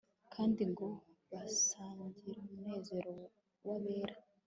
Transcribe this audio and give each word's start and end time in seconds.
kandi 0.33 0.61
ngo 0.71 0.87
basangirumunezero 1.31 3.13
wabera 3.65 4.15